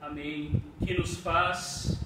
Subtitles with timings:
[0.00, 0.62] Amém.
[0.84, 2.02] Que nos faz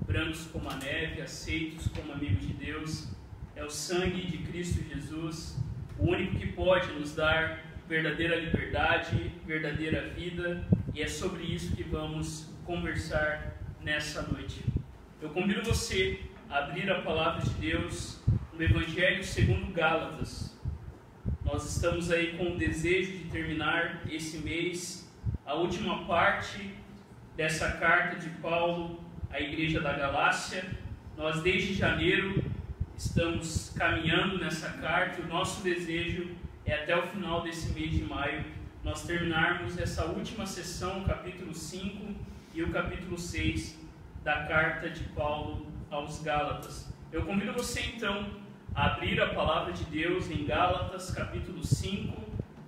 [0.00, 3.08] brancos como a neve, aceitos como amigos de Deus,
[3.54, 5.56] é o sangue de Cristo Jesus,
[5.96, 10.66] o único que pode nos dar verdadeira liberdade, verdadeira vida,
[10.96, 14.64] e é sobre isso que vamos conversar nessa noite.
[15.20, 18.24] Eu convido você a abrir a palavra de Deus
[18.54, 20.58] no Evangelho segundo Gálatas.
[21.44, 25.06] Nós estamos aí com o desejo de terminar esse mês
[25.44, 26.70] a última parte
[27.36, 28.98] dessa carta de Paulo
[29.30, 30.64] à igreja da Galácia.
[31.14, 32.42] Nós desde janeiro
[32.96, 35.20] estamos caminhando nessa carta.
[35.20, 36.30] O nosso desejo
[36.64, 38.55] é até o final desse mês de maio
[38.86, 42.14] nós terminarmos essa última sessão, capítulo 5
[42.54, 43.76] e o capítulo 6
[44.22, 46.94] da carta de Paulo aos Gálatas.
[47.10, 48.30] Eu convido você então
[48.72, 52.16] a abrir a palavra de Deus em Gálatas, capítulo 5,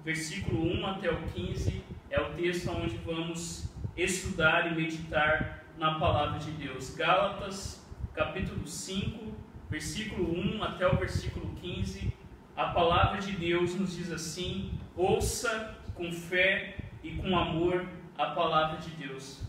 [0.05, 6.41] versículo 1 até o 15, é o texto onde vamos estudar e meditar na palavra
[6.41, 6.97] de Deus.
[6.97, 9.37] Gálatas, capítulo 5,
[9.71, 12.13] versículo 1 até o versículo 15,
[12.57, 18.79] a palavra de Deus nos diz assim: ouça com fé e com amor a palavra
[18.79, 19.43] de Deus.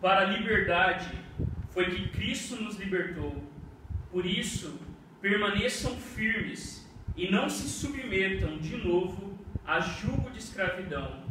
[0.00, 1.10] Para a liberdade
[1.70, 3.44] foi que Cristo nos libertou.
[4.12, 4.80] Por isso,
[5.20, 11.22] permaneçam firmes e não se submetam de novo a jugo de escravidão.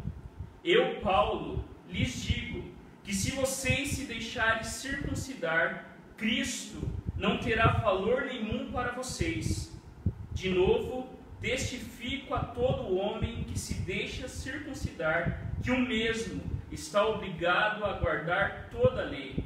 [0.63, 2.63] Eu, Paulo, lhes digo
[3.03, 9.73] que se vocês se deixarem circuncidar, Cristo não terá valor nenhum para vocês.
[10.33, 17.83] De novo, testifico a todo homem que se deixa circuncidar que o mesmo está obrigado
[17.85, 19.43] a guardar toda a lei.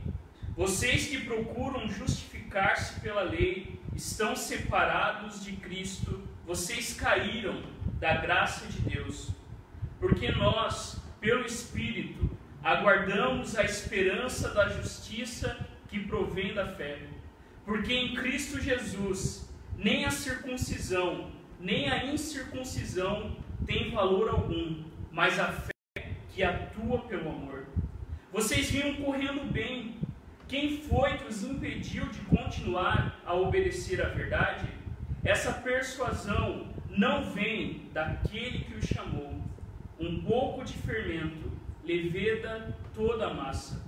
[0.56, 7.64] Vocês que procuram justificar-se pela lei estão separados de Cristo, vocês caíram
[8.00, 9.30] da graça de Deus.
[10.00, 12.30] Porque nós, pelo Espírito,
[12.64, 17.00] aguardamos a esperança da justiça que provém da fé.
[17.66, 21.32] Porque em Cristo Jesus, nem a circuncisão,
[21.64, 25.72] nem a incircuncisão tem valor algum, mas a fé
[26.30, 27.66] que atua pelo amor.
[28.34, 29.96] Vocês vinham correndo bem.
[30.46, 34.68] Quem foi que os impediu de continuar a obedecer à verdade?
[35.24, 39.42] Essa persuasão não vem daquele que o chamou.
[39.98, 41.50] Um pouco de fermento
[41.86, 43.82] leveda toda a massa.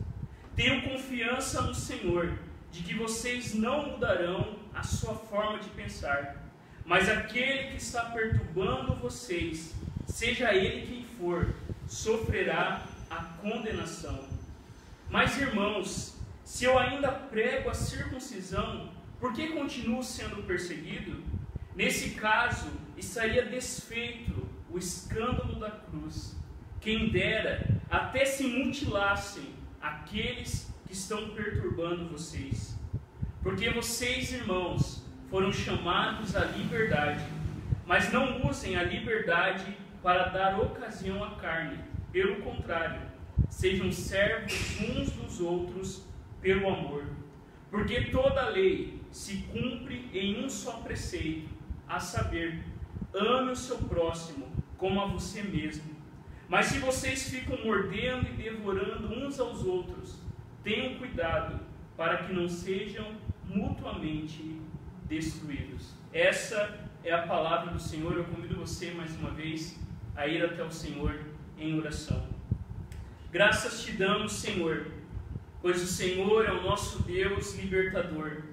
[0.55, 2.39] Tenho confiança no Senhor
[2.71, 6.44] de que vocês não mudarão a sua forma de pensar.
[6.85, 9.73] Mas aquele que está perturbando vocês,
[10.07, 11.53] seja ele quem for,
[11.87, 14.27] sofrerá a condenação.
[15.09, 21.23] Mas irmãos, se eu ainda prego a circuncisão, por que continuo sendo perseguido?
[21.75, 26.35] Nesse caso, estaria desfeito o escândalo da cruz.
[26.79, 32.75] Quem dera até se mutilassem aqueles que estão perturbando vocês.
[33.41, 35.04] Porque vocês, irmãos,
[35.35, 37.25] foram chamados à liberdade,
[37.85, 39.65] mas não usem a liberdade
[40.01, 41.77] para dar ocasião à carne.
[42.09, 43.01] Pelo contrário,
[43.49, 46.07] sejam servos uns dos outros
[46.39, 47.03] pelo amor.
[47.69, 51.49] Porque toda lei se cumpre em um só preceito,
[51.85, 52.63] a saber,
[53.13, 54.47] ame o seu próximo
[54.77, 55.97] como a você mesmo.
[56.47, 60.17] Mas se vocês ficam mordendo e devorando uns aos outros,
[60.63, 61.59] tenham cuidado
[61.97, 63.05] para que não sejam
[63.43, 64.63] mutuamente
[65.07, 65.93] destruídos.
[66.13, 68.15] Essa é a palavra do Senhor.
[68.15, 69.79] Eu convido você mais uma vez
[70.15, 71.19] a ir até o Senhor
[71.57, 72.27] em oração.
[73.31, 74.87] Graças te damos, Senhor,
[75.61, 78.43] pois o Senhor é o nosso Deus libertador.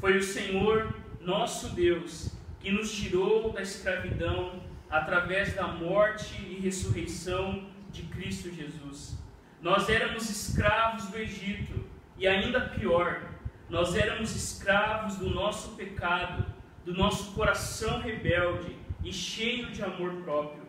[0.00, 7.66] Foi o Senhor, nosso Deus, que nos tirou da escravidão através da morte e ressurreição
[7.90, 9.16] de Cristo Jesus.
[9.62, 11.84] Nós éramos escravos do Egito
[12.18, 13.22] e ainda pior,
[13.68, 16.44] nós éramos escravos do nosso pecado,
[16.84, 20.62] do nosso coração rebelde e cheio de amor próprio.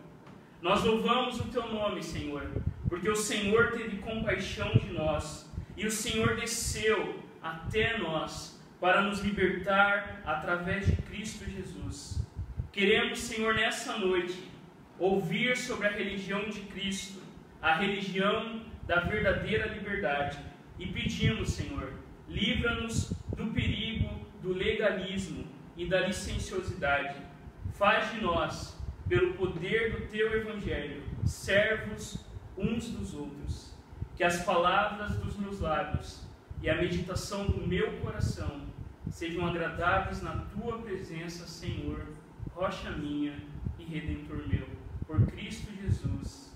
[0.62, 2.50] Nós louvamos o teu nome, Senhor,
[2.88, 9.20] porque o Senhor teve compaixão de nós e o Senhor desceu até nós para nos
[9.20, 12.26] libertar através de Cristo Jesus.
[12.72, 14.50] Queremos, Senhor, nessa noite,
[14.98, 17.22] ouvir sobre a religião de Cristo,
[17.60, 20.38] a religião da verdadeira liberdade,
[20.78, 21.92] e pedimos, Senhor,
[22.28, 25.44] livra-nos do perigo do legalismo
[25.76, 27.20] e da licenciosidade.
[27.74, 32.24] Faz de nós, pelo poder do teu evangelho, servos
[32.56, 33.74] uns dos outros.
[34.14, 36.26] que as palavras dos meus lábios
[36.62, 38.62] e a meditação do meu coração
[39.10, 42.06] sejam agradáveis na tua presença, Senhor,
[42.54, 43.34] rocha minha
[43.78, 44.66] e redentor meu.
[45.06, 46.50] Por Cristo Jesus.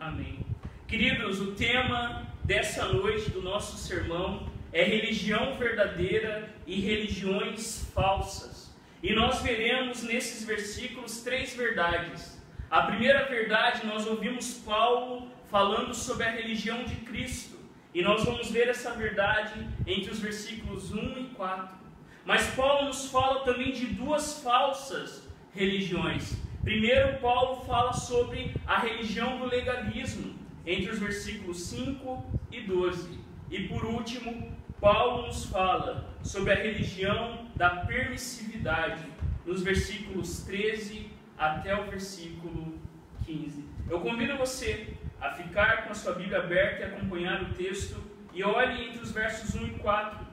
[0.00, 0.46] Amém.
[0.86, 8.74] Queridos, o tema dessa noite do nosso sermão é religião verdadeira e religiões falsas.
[9.02, 12.38] E nós veremos nesses versículos três verdades.
[12.70, 17.56] A primeira verdade, nós ouvimos Paulo falando sobre a religião de Cristo.
[17.94, 21.76] E nós vamos ver essa verdade entre os versículos 1 e 4.
[22.24, 26.36] Mas Paulo nos fala também de duas falsas religiões.
[26.62, 30.34] Primeiro, Paulo fala sobre a religião do legalismo,
[30.66, 33.27] entre os versículos 5 e 12.
[33.50, 39.02] E por último, Paulo nos fala sobre a religião da permissividade,
[39.46, 42.78] nos versículos 13 até o versículo
[43.24, 43.64] 15.
[43.88, 47.96] Eu convido você a ficar com a sua Bíblia aberta e acompanhar o texto
[48.34, 50.26] e olhe entre os versos 1 e 4.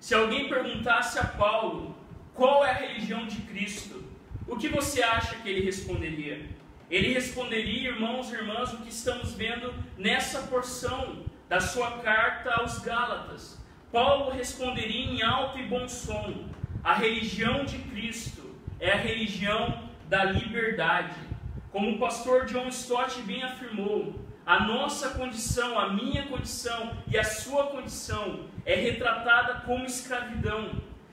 [0.00, 1.96] Se alguém perguntasse a Paulo
[2.34, 4.04] qual é a religião de Cristo,
[4.46, 6.46] o que você acha que ele responderia?
[6.90, 12.80] Ele responderia, irmãos e irmãs, o que estamos vendo nessa porção da sua carta aos
[12.80, 13.64] Gálatas.
[13.92, 16.48] Paulo responderia em alto e bom som:
[16.82, 21.14] a religião de Cristo é a religião da liberdade.
[21.70, 27.22] Como o pastor John Stott bem afirmou, a nossa condição, a minha condição e a
[27.22, 30.72] sua condição é retratada como escravidão.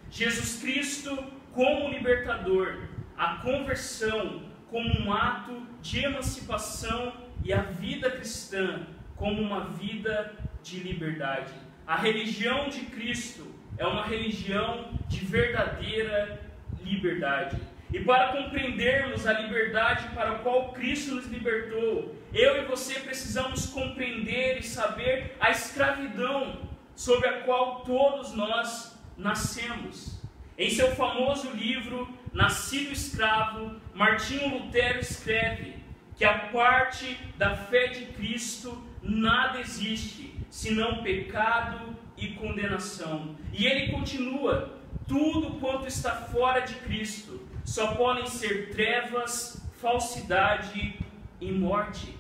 [0.10, 1.24] Jesus Cristo
[1.54, 4.42] como libertador, a conversão
[4.72, 8.88] como um ato de emancipação e a vida cristã
[9.22, 10.34] como uma vida
[10.64, 11.54] de liberdade.
[11.86, 13.46] A religião de Cristo
[13.78, 16.42] é uma religião de verdadeira
[16.84, 17.56] liberdade.
[17.94, 23.68] E para compreendermos a liberdade para a qual Cristo nos libertou, eu e você precisamos
[23.68, 26.60] compreender e saber a escravidão
[26.96, 30.20] sobre a qual todos nós nascemos.
[30.58, 35.76] Em seu famoso livro Nascido Escravo, Martinho Lutero escreve
[36.18, 43.36] que a parte da fé de Cristo nada existe senão pecado e condenação.
[43.52, 51.00] E ele continua: tudo quanto está fora de Cristo só podem ser trevas, falsidade
[51.40, 52.18] e morte.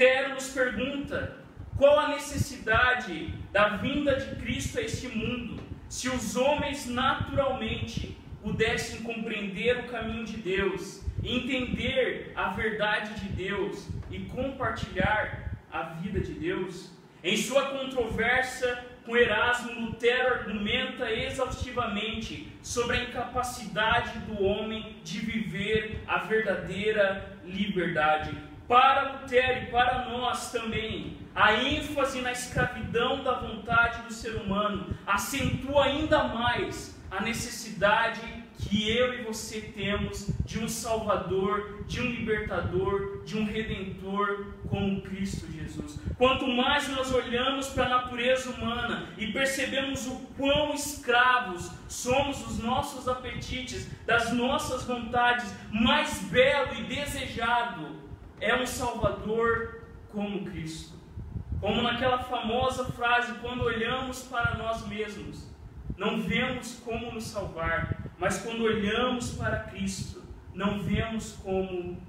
[0.00, 1.36] Lutero nos pergunta:
[1.76, 9.02] qual a necessidade da vinda de Cristo a este mundo, se os homens naturalmente pudessem
[9.02, 15.41] compreender o caminho de Deus, entender a verdade de Deus e compartilhar
[15.72, 16.90] a vida de Deus?
[17.24, 26.02] Em sua controvérsia com Erasmo, Lutero argumenta exaustivamente sobre a incapacidade do homem de viver
[26.06, 28.36] a verdadeira liberdade.
[28.68, 34.94] Para Lutero e para nós também, a ênfase na escravidão da vontade do ser humano
[35.06, 42.06] acentua ainda mais a necessidade que eu e você temos de um Salvador, de um
[42.06, 45.98] libertador, de um redentor como Cristo Jesus.
[46.16, 52.58] Quanto mais nós olhamos para a natureza humana e percebemos o quão escravos somos dos
[52.58, 58.02] nossos apetites, das nossas vontades, mais belo e desejado
[58.40, 60.92] é um Salvador como Cristo.
[61.60, 65.48] Como naquela famosa frase, quando olhamos para nós mesmos,
[65.96, 67.91] não vemos como nos salvar,
[68.22, 70.22] mas quando olhamos para Cristo,
[70.54, 72.00] não vemos como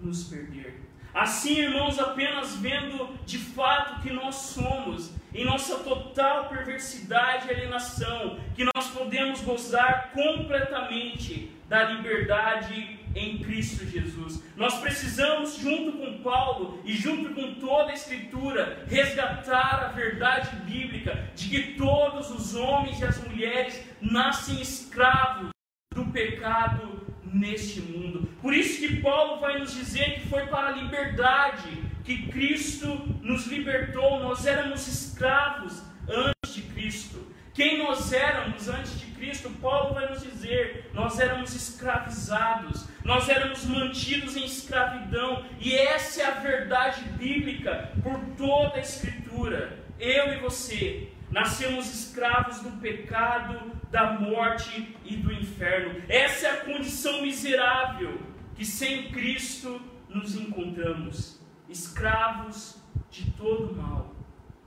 [0.00, 0.80] nos perder.
[1.14, 8.40] Assim, irmãos, apenas vendo de fato que nós somos, em nossa total perversidade e alienação,
[8.56, 14.42] que nós podemos gozar completamente da liberdade em Cristo Jesus.
[14.56, 21.30] Nós precisamos, junto com Paulo e junto com toda a Escritura, resgatar a verdade bíblica
[21.36, 25.50] de que todos os homens e as mulheres nascem escravos
[25.92, 28.28] do pecado neste mundo.
[28.40, 32.86] Por isso que Paulo vai nos dizer que foi para a liberdade que Cristo
[33.20, 34.20] nos libertou.
[34.20, 37.26] Nós éramos escravos antes de Cristo.
[37.52, 43.64] Quem nós éramos antes de Cristo, Paulo vai nos dizer, nós éramos escravizados, nós éramos
[43.64, 49.76] mantidos em escravidão, e essa é a verdade bíblica por toda a Escritura.
[49.98, 56.02] Eu e você nascemos escravos do pecado, da morte e do inferno.
[56.08, 58.20] Essa é a condição miserável
[58.54, 62.78] que sem Cristo nos encontramos, escravos
[63.10, 64.14] de todo mal.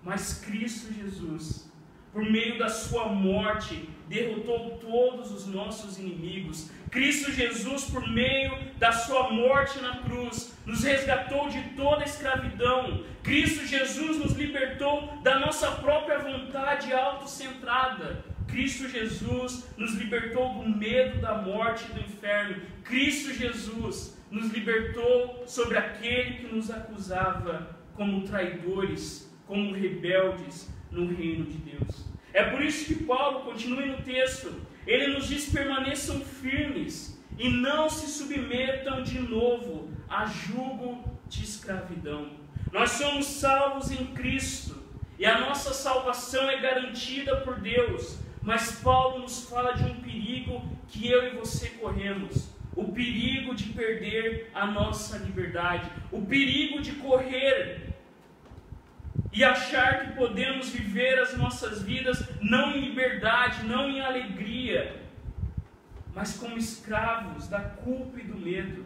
[0.03, 1.71] Mas Cristo Jesus
[2.13, 6.69] por meio da sua morte, derrotou todos os nossos inimigos.
[6.91, 13.03] Cristo Jesus, por meio da sua morte na cruz, nos resgatou de toda escravidão.
[13.23, 18.23] Cristo Jesus nos libertou da nossa própria vontade autocentrada.
[18.53, 22.61] Cristo Jesus nos libertou do medo da morte e do inferno.
[22.83, 31.45] Cristo Jesus nos libertou sobre aquele que nos acusava como traidores, como rebeldes no reino
[31.45, 32.05] de Deus.
[32.31, 34.53] É por isso que Paulo continua no texto.
[34.85, 42.29] Ele nos diz: permaneçam firmes e não se submetam de novo a jugo de escravidão.
[42.71, 44.83] Nós somos salvos em Cristo
[45.17, 48.21] e a nossa salvação é garantida por Deus.
[48.43, 53.69] Mas Paulo nos fala de um perigo que eu e você corremos: o perigo de
[53.69, 57.93] perder a nossa liberdade, o perigo de correr
[59.31, 65.01] e achar que podemos viver as nossas vidas não em liberdade, não em alegria,
[66.13, 68.85] mas como escravos da culpa e do medo.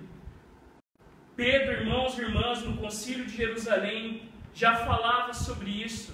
[1.35, 4.23] Pedro, irmãos e irmãs, no Concílio de Jerusalém,
[4.53, 6.13] já falava sobre isso,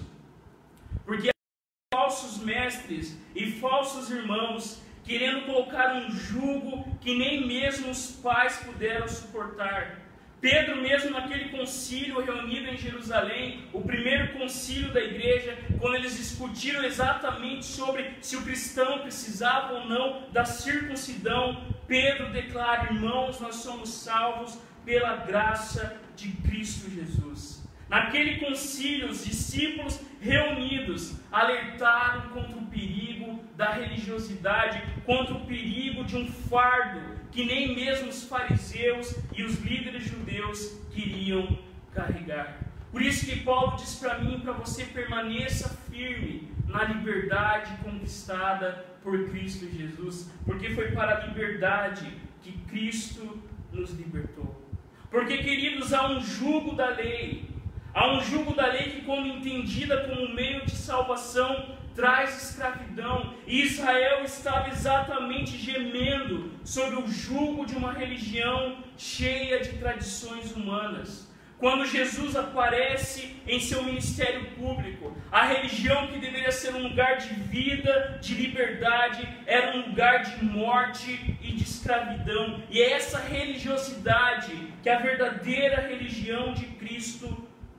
[2.04, 9.08] falsos mestres e falsos irmãos querendo colocar um jugo que nem mesmo os pais puderam
[9.08, 10.02] suportar
[10.38, 16.84] Pedro, mesmo naquele concílio reunido em Jerusalém, o primeiro concílio da igreja, quando eles discutiram
[16.84, 23.88] exatamente sobre se o cristão precisava ou não da circuncidão, Pedro declara: irmãos, nós somos
[23.88, 27.66] salvos pela graça de Cristo Jesus.
[27.88, 36.16] Naquele concílio, os discípulos reunidos alertaram contra o perigo da religiosidade, contra o perigo de
[36.16, 41.58] um fardo que nem mesmo os fariseus e os líderes judeus queriam
[41.92, 42.58] carregar.
[42.90, 49.28] Por isso que Paulo diz para mim, para você permaneça firme na liberdade conquistada por
[49.28, 52.06] Cristo Jesus, porque foi para a liberdade
[52.40, 54.64] que Cristo nos libertou.
[55.10, 57.44] Porque, queridos, há um jugo da lei,
[57.94, 63.34] há um jugo da lei que, quando entendida como meio de salvação, traz escravidão.
[63.46, 71.32] E Israel estava exatamente gemendo sob o jugo de uma religião cheia de tradições humanas.
[71.56, 77.32] Quando Jesus aparece em seu ministério público, a religião que deveria ser um lugar de
[77.34, 82.60] vida, de liberdade, era um lugar de morte e de escravidão.
[82.68, 87.34] E é essa religiosidade que a verdadeira religião de Cristo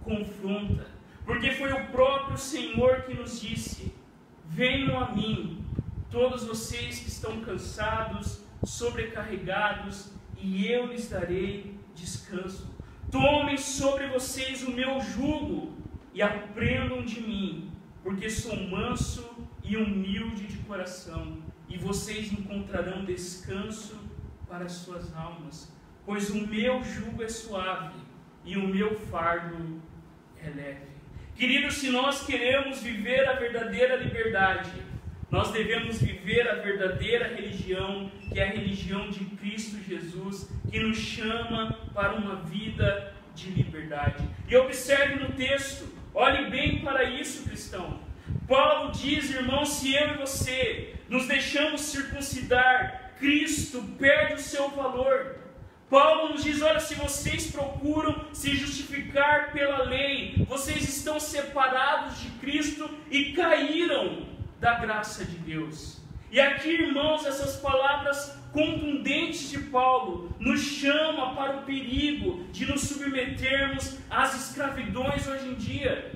[0.05, 0.87] confronta.
[1.25, 3.93] Porque foi o próprio Senhor que nos disse:
[4.47, 5.65] Venham a mim,
[6.09, 12.73] todos vocês que estão cansados, sobrecarregados, e eu lhes darei descanso.
[13.11, 15.73] Tomem sobre vocês o meu jugo
[16.13, 17.71] e aprendam de mim,
[18.03, 23.99] porque sou manso e humilde de coração, e vocês encontrarão descanso
[24.47, 25.73] para as suas almas,
[26.05, 27.95] pois o meu jugo é suave
[28.45, 29.81] e o meu fardo
[31.35, 34.71] Queridos, se nós queremos viver a verdadeira liberdade,
[35.29, 40.97] nós devemos viver a verdadeira religião, que é a religião de Cristo Jesus, que nos
[40.97, 44.23] chama para uma vida de liberdade.
[44.47, 47.99] E observe no texto, olhe bem para isso, cristão.
[48.47, 55.37] Paulo diz, irmão, se eu e você nos deixamos circuncidar, Cristo perde o seu valor.
[55.89, 62.29] Paulo nos diz: olha, se vocês procuram se justificar pela lei, vocês estão separados de
[62.31, 64.25] Cristo e caíram
[64.59, 66.01] da graça de Deus.
[66.31, 72.81] E aqui, irmãos, essas palavras contundentes de Paulo nos chama para o perigo de nos
[72.81, 76.11] submetermos às escravidões hoje em dia.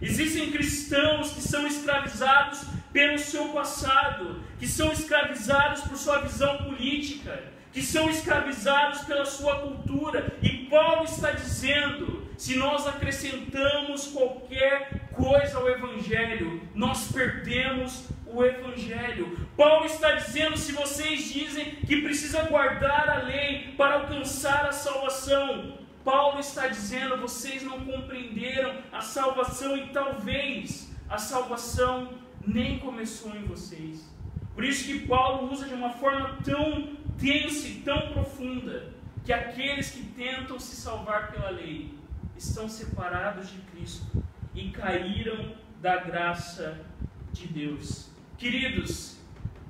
[0.00, 7.42] Existem cristãos que são escravizados pelo seu passado, que são escravizados por sua visão política,
[7.78, 10.36] que são escravizados pela sua cultura.
[10.42, 19.48] E Paulo está dizendo: se nós acrescentamos qualquer coisa ao Evangelho, nós perdemos o Evangelho.
[19.56, 25.78] Paulo está dizendo: se vocês dizem que precisa guardar a lei para alcançar a salvação,
[26.04, 32.08] Paulo está dizendo: vocês não compreenderam a salvação e talvez a salvação
[32.44, 34.04] nem começou em vocês.
[34.52, 38.92] Por isso que Paulo usa de uma forma tão densa e tão profunda
[39.24, 41.92] que aqueles que tentam se salvar pela lei
[42.36, 46.80] estão separados de Cristo e caíram da graça
[47.32, 48.08] de Deus.
[48.36, 49.18] Queridos,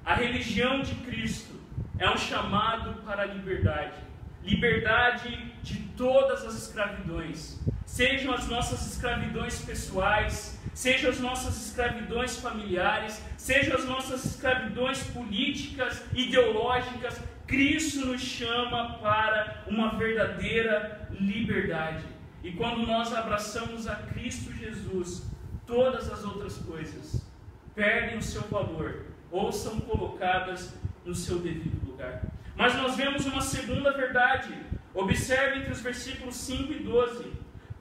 [0.05, 1.59] a religião de Cristo
[1.99, 4.09] é um chamado para a liberdade
[4.43, 13.23] liberdade de todas as escravidões, sejam as nossas escravidões pessoais, sejam as nossas escravidões familiares,
[13.37, 22.05] sejam as nossas escravidões políticas, ideológicas, Cristo nos chama para uma verdadeira liberdade.
[22.45, 25.27] E quando nós abraçamos a Cristo Jesus,
[25.67, 27.27] todas as outras coisas
[27.75, 30.75] perdem o seu valor ou são colocadas
[31.07, 32.23] no seu devido lugar.
[32.55, 34.55] Mas nós vemos uma segunda verdade.
[34.93, 37.33] Observe entre os versículos 5 e 12.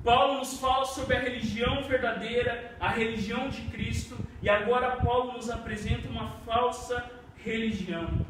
[0.01, 5.49] Paulo nos fala sobre a religião verdadeira, a religião de Cristo, e agora Paulo nos
[5.49, 7.03] apresenta uma falsa
[7.35, 8.25] religião.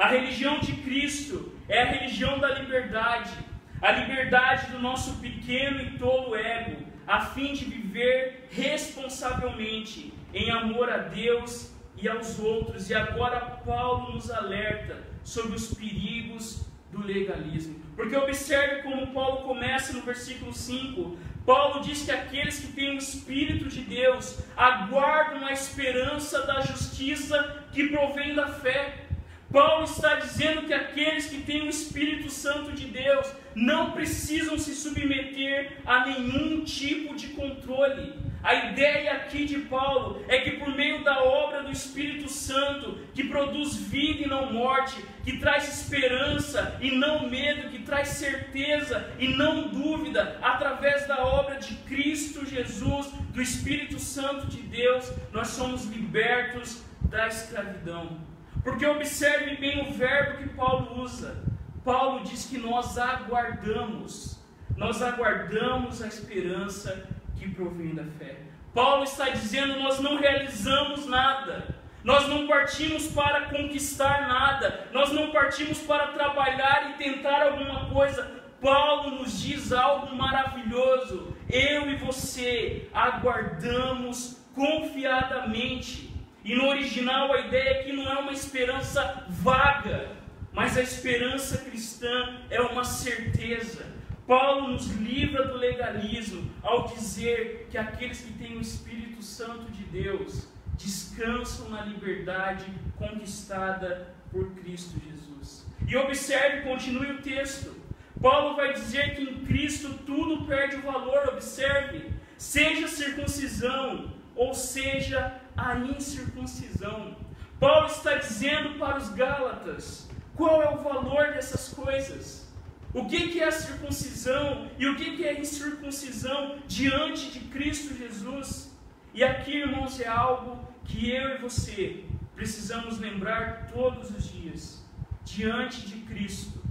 [0.00, 3.34] A religião de Cristo é a religião da liberdade,
[3.82, 10.88] a liberdade do nosso pequeno e tolo ego, a fim de viver responsavelmente em amor
[10.88, 12.88] a Deus e aos outros.
[12.88, 17.78] E agora Paulo nos alerta sobre os perigos do legalismo.
[17.94, 21.18] Porque observe como Paulo começa no versículo 5.
[21.44, 27.66] Paulo diz que aqueles que têm o Espírito de Deus aguardam a esperança da justiça
[27.70, 29.09] que provém da fé.
[29.52, 34.72] Paulo está dizendo que aqueles que têm o Espírito Santo de Deus não precisam se
[34.74, 38.14] submeter a nenhum tipo de controle.
[38.44, 43.24] A ideia aqui de Paulo é que por meio da obra do Espírito Santo, que
[43.24, 49.28] produz vida e não morte, que traz esperança e não medo, que traz certeza e
[49.34, 55.86] não dúvida, através da obra de Cristo Jesus, do Espírito Santo de Deus, nós somos
[55.86, 58.29] libertos da escravidão.
[58.62, 61.42] Porque observe bem o verbo que Paulo usa.
[61.84, 64.38] Paulo diz que nós aguardamos,
[64.76, 68.36] nós aguardamos a esperança que provém da fé.
[68.74, 71.74] Paulo está dizendo: nós não realizamos nada,
[72.04, 78.40] nós não partimos para conquistar nada, nós não partimos para trabalhar e tentar alguma coisa.
[78.60, 81.34] Paulo nos diz algo maravilhoso.
[81.48, 86.09] Eu e você aguardamos confiadamente
[86.44, 90.10] e no original a ideia aqui não é uma esperança vaga,
[90.52, 93.84] mas a esperança cristã é uma certeza.
[94.26, 99.82] Paulo nos livra do legalismo ao dizer que aqueles que têm o Espírito Santo de
[99.84, 102.64] Deus descansam na liberdade
[102.96, 105.66] conquistada por Cristo Jesus.
[105.86, 107.74] E observe, continue o texto.
[108.20, 111.28] Paulo vai dizer que em Cristo tudo perde o valor.
[111.28, 117.14] Observe, seja circuncisão, ou seja a incircuncisão.
[117.58, 122.50] Paulo está dizendo para os Gálatas qual é o valor dessas coisas.
[122.94, 128.74] O que, é a circuncisão e o que, é a incircuncisão diante de Cristo Jesus?
[129.12, 132.02] E aqui, irmãos, é algo que eu e você
[132.34, 134.82] precisamos lembrar todos os dias.
[135.22, 136.62] Diante de Cristo,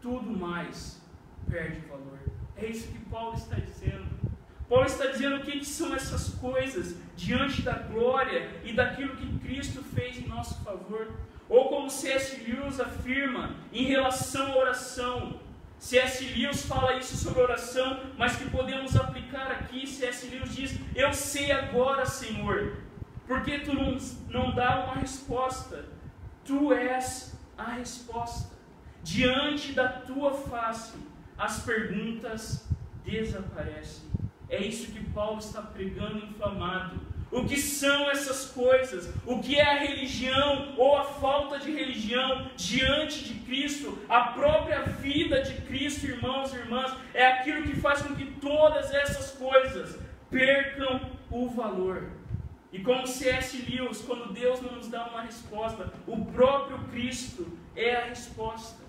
[0.00, 0.98] tudo mais
[1.46, 2.18] perde valor.
[2.56, 4.11] É isso que Paulo está dizendo.
[4.72, 9.82] Paulo está dizendo o que, são essas coisas diante da glória e daquilo que Cristo
[9.82, 11.12] fez em nosso favor.
[11.46, 12.42] Ou como C.S.
[12.42, 15.38] Lewis afirma em relação à oração.
[15.78, 16.24] C.S.
[16.24, 19.86] Lewis fala isso sobre oração, mas que podemos aplicar aqui.
[19.86, 20.28] C.S.
[20.28, 22.78] Lewis diz: Eu sei agora, Senhor,
[23.26, 23.98] porque tu não,
[24.30, 25.84] não dá uma resposta.
[26.46, 28.56] Tu és a resposta.
[29.02, 30.94] Diante da tua face,
[31.36, 32.66] as perguntas
[33.04, 34.12] desaparecem.
[34.52, 37.00] É isso que Paulo está pregando inflamado.
[37.30, 39.10] O que são essas coisas?
[39.24, 43.98] O que é a religião ou a falta de religião diante de Cristo?
[44.10, 48.92] A própria vida de Cristo, irmãos e irmãs, é aquilo que faz com que todas
[48.92, 49.98] essas coisas
[50.30, 52.10] percam o valor.
[52.70, 53.56] E como C.S.
[53.56, 58.81] Lewis, quando Deus não nos dá uma resposta, o próprio Cristo é a resposta.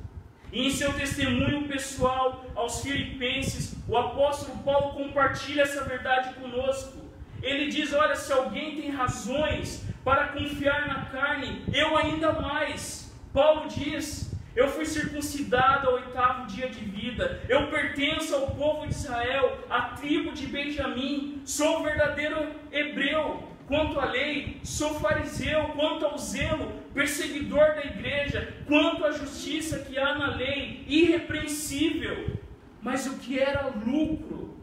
[0.53, 6.99] E em seu testemunho pessoal aos Filipenses, o apóstolo Paulo compartilha essa verdade conosco.
[7.41, 13.11] Ele diz: Olha, se alguém tem razões para confiar na carne, eu ainda mais.
[13.33, 18.93] Paulo diz: Eu fui circuncidado ao oitavo dia de vida, eu pertenço ao povo de
[18.93, 23.52] Israel, à tribo de Benjamim, sou verdadeiro hebreu.
[23.67, 25.69] Quanto à lei, sou fariseu.
[25.69, 28.53] Quanto ao zelo, perseguidor da igreja.
[28.67, 32.37] Quanto à justiça que há na lei, irrepreensível.
[32.81, 34.57] Mas o que era lucro,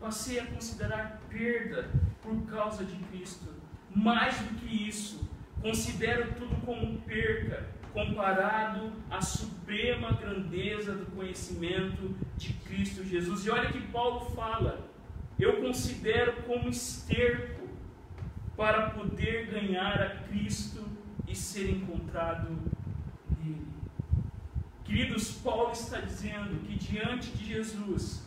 [0.00, 1.88] passei a considerar perda
[2.20, 3.48] por causa de Cristo.
[3.94, 5.28] Mais do que isso,
[5.60, 13.46] considero tudo como perca comparado à suprema grandeza do conhecimento de Cristo Jesus.
[13.46, 14.88] E olha que Paulo fala:
[15.38, 17.61] eu considero como esterco
[18.56, 20.84] para poder ganhar a Cristo
[21.26, 22.48] e ser encontrado
[23.38, 23.66] nele.
[24.84, 28.22] Queridos, Paulo está dizendo que diante de Jesus,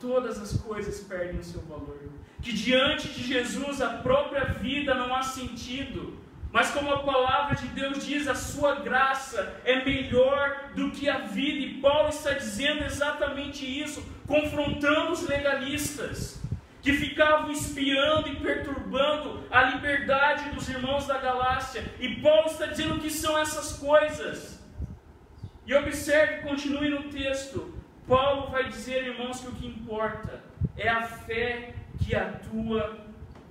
[0.00, 2.10] todas as coisas perdem o seu valor.
[2.42, 6.18] Que diante de Jesus a própria vida não há sentido.
[6.52, 11.18] Mas como a palavra de Deus diz, a sua graça é melhor do que a
[11.18, 11.66] vida.
[11.66, 16.43] E Paulo está dizendo exatamente isso, confrontando os legalistas
[16.84, 21.82] que ficavam espiando e perturbando a liberdade dos irmãos da Galácia.
[21.98, 24.62] E Paulo está dizendo que são essas coisas.
[25.66, 27.74] E observe, continue no texto.
[28.06, 30.44] Paulo vai dizer, irmãos, que o que importa
[30.76, 31.72] é a fé
[32.04, 32.98] que atua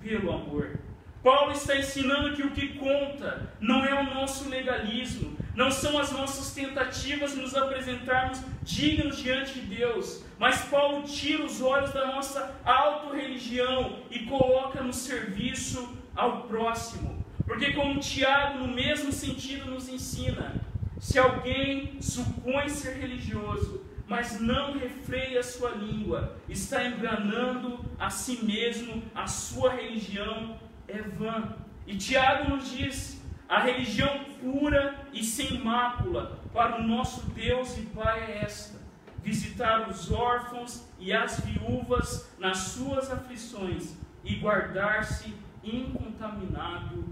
[0.00, 0.78] pelo amor.
[1.20, 6.12] Paulo está ensinando que o que conta não é o nosso legalismo, não são as
[6.12, 12.06] nossas tentativas de nos apresentarmos dignos diante de Deus, mas Paulo tira os olhos da
[12.06, 17.24] nossa autorreligião e coloca no serviço ao próximo.
[17.46, 20.54] Porque, como Tiago, no mesmo sentido, nos ensina:
[20.98, 28.44] se alguém supõe ser religioso, mas não refreia a sua língua, está enganando a si
[28.44, 31.54] mesmo, a sua religião é vã.
[31.86, 37.82] E Tiago nos diz: a religião pura e sem mácula para o nosso Deus e
[37.82, 38.78] Pai é esta:
[39.24, 47.04] visitar os órfãos e as viúvas nas suas aflições e guardar-se incontaminado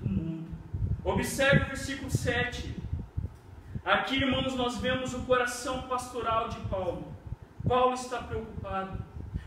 [0.00, 0.48] do mundo.
[1.04, 2.74] Observe o versículo 7.
[3.84, 7.12] Aqui, irmãos, nós vemos o coração pastoral de Paulo.
[7.68, 9.04] Paulo está preocupado.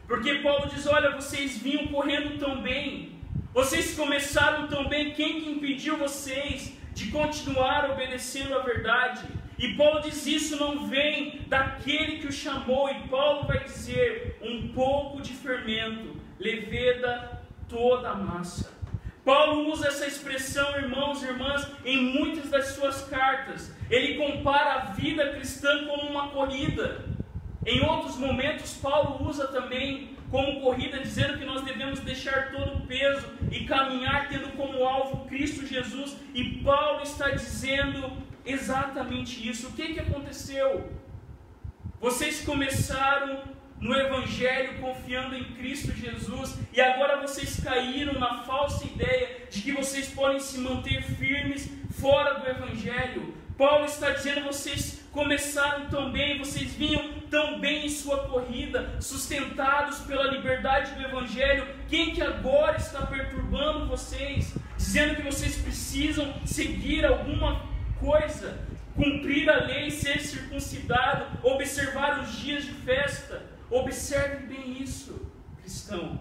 [0.08, 3.20] Porque Paulo diz: Olha, vocês vinham correndo tão bem,
[3.52, 9.24] vocês começaram também, quem que impediu vocês de continuar obedecendo a verdade?
[9.58, 14.70] E Paulo diz: Isso não vem daquele que o chamou, e Paulo vai dizer: Um
[14.70, 18.76] pouco de fermento leveda toda a massa.
[19.24, 23.74] Paulo usa essa expressão, irmãos e irmãs, em muitas das suas cartas.
[23.90, 27.04] Ele compara a vida cristã como uma corrida.
[27.66, 32.82] Em outros momentos, Paulo usa também como corrida, dizendo que nós devemos deixar todo o
[32.82, 36.16] peso e caminhar tendo como alvo Cristo Jesus.
[36.36, 38.12] E Paulo está dizendo
[38.46, 39.68] exatamente isso.
[39.68, 40.92] O que, que aconteceu?
[42.00, 49.48] Vocês começaram no Evangelho confiando em Cristo Jesus e agora vocês caíram na falsa ideia
[49.50, 53.34] de que vocês podem se manter firmes fora do Evangelho.
[53.58, 60.00] Paulo está dizendo: vocês começaram tão bem, vocês vinham tão bem em sua corrida, sustentados
[60.00, 61.68] pela liberdade do Evangelho.
[61.88, 67.75] Quem que agora está perturbando vocês, dizendo que vocês precisam seguir alguma
[68.06, 68.60] coisa,
[68.96, 73.44] cumprir a lei, ser circuncidado, observar os dias de festa?
[73.70, 75.28] Observe bem isso,
[75.60, 76.20] cristão.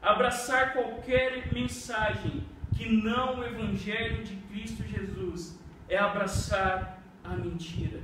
[0.00, 5.58] Abraçar qualquer mensagem que não o Evangelho de Cristo Jesus
[5.88, 8.00] é abraçar a mentira.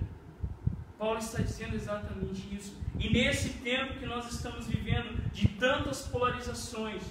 [0.98, 2.76] Paulo está dizendo exatamente isso.
[2.98, 7.02] E nesse tempo que nós estamos vivendo, de tantas polarizações,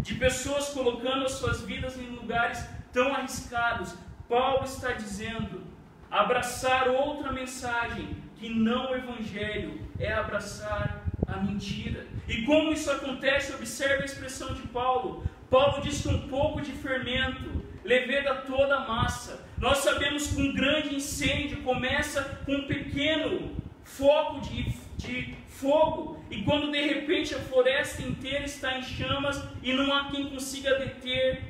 [0.00, 3.94] de pessoas colocando as suas vidas em lugares tão arriscados,
[4.32, 5.62] Paulo está dizendo:
[6.10, 12.06] abraçar outra mensagem que não o Evangelho é abraçar a mentira.
[12.26, 15.22] E como isso acontece, observe a expressão de Paulo.
[15.50, 19.46] Paulo diz que um pouco de fermento leveda toda a massa.
[19.58, 24.62] Nós sabemos que um grande incêndio começa com um pequeno foco de,
[24.96, 30.10] de fogo, e quando de repente a floresta inteira está em chamas e não há
[30.10, 31.42] quem consiga deter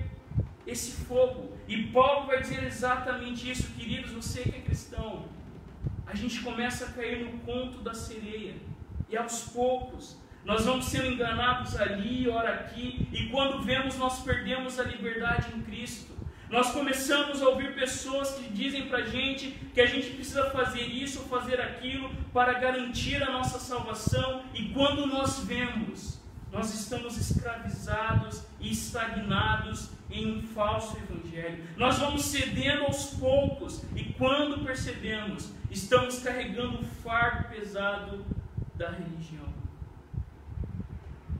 [0.66, 1.51] esse fogo.
[1.72, 5.24] E Paulo vai dizer exatamente isso, queridos, você que é cristão.
[6.06, 8.56] A gente começa a cair no conto da sereia,
[9.08, 14.78] e aos poucos nós vamos sendo enganados ali, ora aqui, e quando vemos, nós perdemos
[14.78, 16.12] a liberdade em Cristo.
[16.50, 20.82] Nós começamos a ouvir pessoas que dizem para a gente que a gente precisa fazer
[20.82, 26.20] isso ou fazer aquilo para garantir a nossa salvação, e quando nós vemos,
[26.52, 31.64] nós estamos escravizados estagnados em um falso evangelho.
[31.76, 38.24] Nós vamos cedendo aos poucos, e quando percebemos, estamos carregando o fardo pesado
[38.74, 39.52] da religião.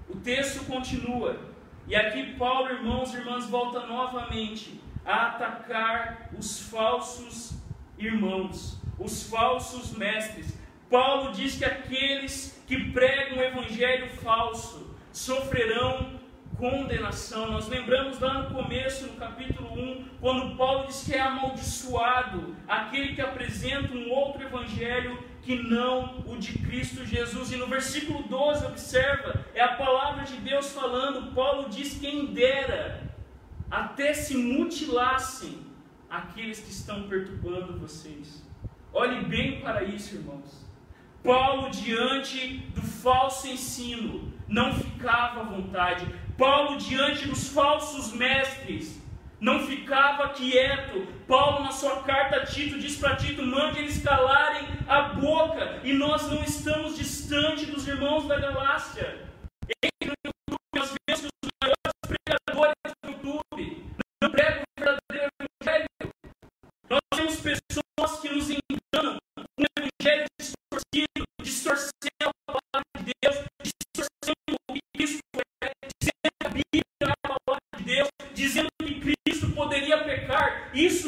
[0.08, 1.38] O texto continua,
[1.86, 7.54] e aqui Paulo, irmãos e irmãs, volta novamente a atacar os falsos
[7.98, 10.56] irmãos, os falsos mestres.
[10.90, 16.21] Paulo diz que aqueles que pregam o evangelho falso sofrerão
[16.62, 17.50] condenação.
[17.50, 23.16] Nós lembramos lá no começo, no capítulo 1, quando Paulo diz que é amaldiçoado aquele
[23.16, 27.50] que apresenta um outro evangelho que não o de Cristo Jesus.
[27.50, 31.34] E no versículo 12, observa, é a palavra de Deus falando.
[31.34, 33.10] Paulo diz: quem dera
[33.68, 35.66] até se mutilassem
[36.08, 38.46] aqueles que estão perturbando vocês.
[38.92, 40.62] Olhe bem para isso, irmãos.
[41.24, 46.06] Paulo, diante do falso ensino, não ficava à vontade.
[46.36, 49.00] Paulo, diante dos falsos mestres,
[49.40, 51.06] não ficava quieto.
[51.26, 55.80] Paulo, na sua carta a Tito, diz para Tito: mande eles calarem a boca.
[55.82, 59.31] E nós não estamos distante dos irmãos da Galácia.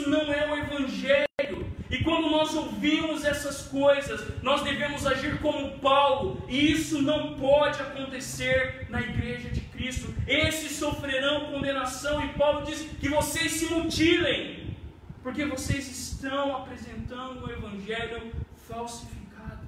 [0.04, 1.66] Isso não é o evangelho.
[1.88, 7.80] E quando nós ouvimos essas coisas, nós devemos agir como Paulo, e isso não pode
[7.80, 10.14] acontecer na igreja de Cristo.
[10.26, 14.76] Esses sofrerão condenação, e Paulo diz que vocês se mutilem,
[15.22, 18.30] porque vocês estão apresentando um evangelho
[18.68, 19.66] falsificado.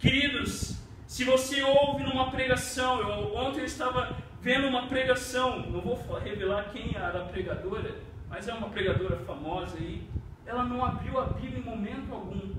[0.00, 0.74] Queridos,
[1.06, 6.70] se você ouve numa pregação, eu, ontem eu estava vendo uma pregação, não vou revelar
[6.72, 7.94] quem era a pregadora,
[8.28, 10.06] mas é uma pregadora famosa aí.
[10.44, 12.54] Ela não abriu a Bíblia em momento algum.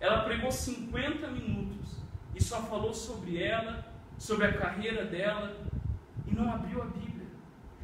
[0.00, 1.98] Ela pregou 50 minutos
[2.34, 3.86] e só falou sobre ela,
[4.18, 5.56] sobre a carreira dela
[6.26, 7.26] e não abriu a Bíblia.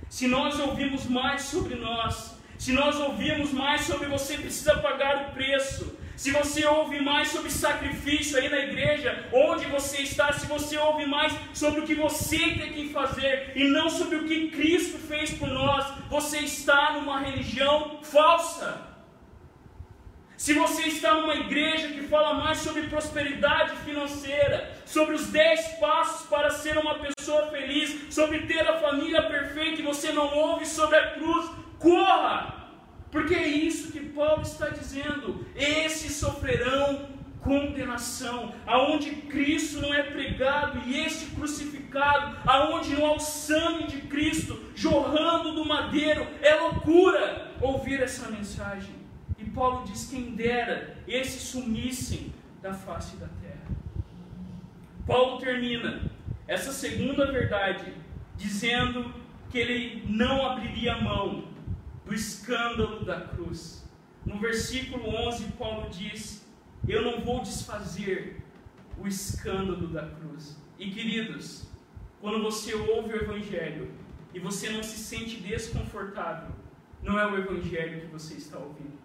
[0.08, 5.32] Se nós ouvimos mais sobre nós, se nós ouvimos mais sobre você precisa pagar o
[5.32, 9.28] preço, se você ouve mais sobre sacrifício aí na igreja,
[9.66, 13.68] onde você está, se você ouve mais sobre o que você tem que fazer e
[13.68, 18.86] não sobre o que Cristo fez por nós, você está numa religião falsa.
[20.36, 26.26] Se você está numa igreja que fala mais sobre prosperidade financeira, sobre os 10 passos
[26.28, 30.96] para ser uma pessoa feliz, sobre ter a família perfeita e você não ouve sobre
[30.96, 32.54] a cruz, corra!
[33.10, 35.46] Porque é isso que Paulo está dizendo.
[35.54, 43.20] Esses sofrerão condenação, aonde Cristo não é pregado e este crucificado, aonde não há o
[43.20, 48.94] sangue de Cristo jorrando do madeiro, é loucura ouvir essa mensagem.
[49.38, 53.66] E Paulo diz: quem dera esses sumissem da face da terra.
[55.06, 56.10] Paulo termina
[56.48, 57.92] essa segunda verdade
[58.36, 59.14] dizendo
[59.50, 61.48] que ele não abriria mão
[62.04, 63.84] do escândalo da cruz.
[64.24, 66.45] No versículo 11, Paulo diz:
[66.88, 68.36] Eu não vou desfazer
[68.98, 70.56] o escândalo da cruz.
[70.78, 71.66] E queridos,
[72.20, 73.90] quando você ouve o Evangelho
[74.32, 76.54] e você não se sente desconfortável,
[77.02, 78.98] não é o Evangelho que você está ouvindo.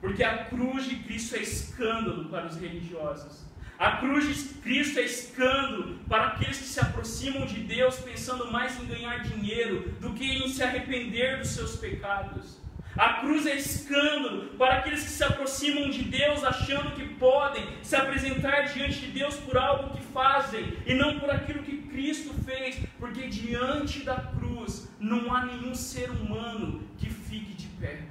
[0.00, 3.44] Porque a cruz de Cristo é escândalo para os religiosos.
[3.78, 8.78] A cruz de Cristo é escândalo para aqueles que se aproximam de Deus pensando mais
[8.80, 12.60] em ganhar dinheiro do que em se arrepender dos seus pecados.
[12.96, 17.96] A cruz é escândalo para aqueles que se aproximam de Deus achando que podem se
[17.96, 22.78] apresentar diante de Deus por algo que fazem e não por aquilo que Cristo fez,
[22.98, 28.02] porque diante da cruz não há nenhum ser humano que fique de pé.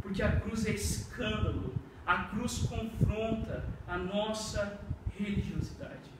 [0.00, 1.74] Porque a cruz é escândalo
[2.10, 4.80] a cruz confronta a nossa
[5.16, 6.10] religiosidade.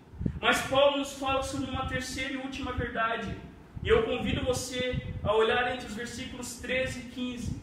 [0.40, 3.37] Mas Paulo nos fala sobre uma terceira e última verdade.
[3.83, 7.61] E eu convido você a olhar entre os versículos 13 e 15.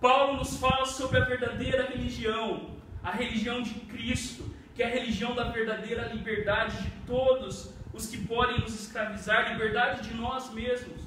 [0.00, 2.70] Paulo nos fala sobre a verdadeira religião,
[3.02, 8.16] a religião de Cristo, que é a religião da verdadeira liberdade de todos os que
[8.26, 11.02] podem nos escravizar, liberdade de nós mesmos.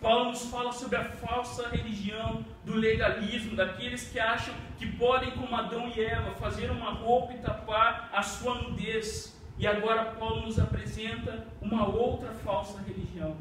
[0.00, 5.54] Paulo nos fala sobre a falsa religião do legalismo, daqueles que acham que podem, como
[5.54, 9.40] Adão e Eva, fazer uma roupa e tapar a sua nudez.
[9.56, 13.36] E agora Paulo nos apresenta uma outra falsa religião,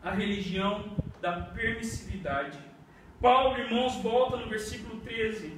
[0.00, 0.84] a religião
[1.20, 2.71] da permissividade.
[3.22, 5.52] Paulo, irmãos, volta no versículo 13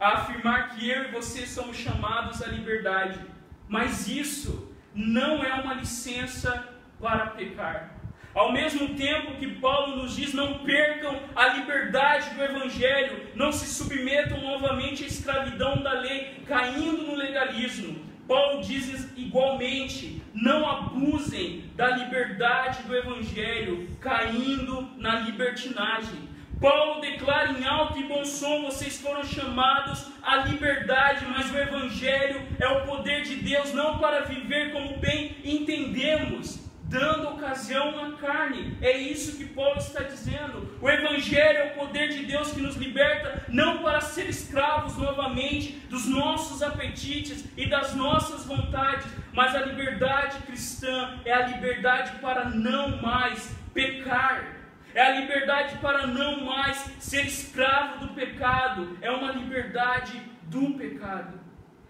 [0.00, 3.20] a afirmar que eu e você somos chamados à liberdade,
[3.68, 6.68] mas isso não é uma licença
[7.00, 7.94] para pecar.
[8.34, 13.66] Ao mesmo tempo que Paulo nos diz: não percam a liberdade do Evangelho, não se
[13.66, 18.04] submetam novamente à escravidão da lei, caindo no legalismo.
[18.26, 26.33] Paulo diz igualmente: não abusem da liberdade do Evangelho, caindo na libertinagem.
[26.60, 32.42] Paulo declara em alto e bom som: vocês foram chamados à liberdade, mas o Evangelho
[32.58, 38.76] é o poder de Deus, não para viver como bem entendemos, dando ocasião à carne.
[38.80, 40.78] É isso que Paulo está dizendo.
[40.80, 45.72] O Evangelho é o poder de Deus que nos liberta, não para ser escravos novamente
[45.90, 52.48] dos nossos apetites e das nossas vontades, mas a liberdade cristã é a liberdade para
[52.50, 54.53] não mais pecar.
[54.94, 58.96] É a liberdade para não mais ser escravo do pecado.
[59.02, 61.40] É uma liberdade do pecado.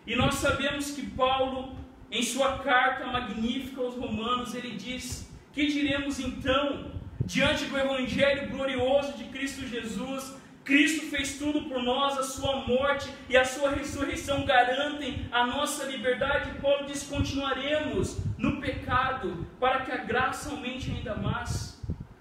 [0.07, 1.77] E nós sabemos que Paulo
[2.11, 6.93] Em sua carta magnífica aos Romanos, ele diz: Que diremos então
[7.25, 10.37] diante do Evangelho glorioso de Cristo Jesus?
[10.65, 15.85] Cristo fez tudo por nós, a sua morte e a sua ressurreição garantem a nossa
[15.87, 16.59] liberdade.
[16.61, 21.74] Paulo diz: continuaremos no pecado para que a graça aumente ainda mais,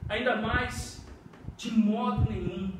[0.09, 1.05] ainda mais,
[1.57, 2.71] de modo nenhum.